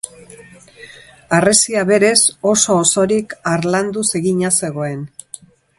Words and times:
Harresia 1.37 1.83
berez, 1.91 2.17
oso-osorik, 2.55 3.39
harlanduz 3.53 4.09
egina 4.23 4.57
zegoen. 4.61 5.11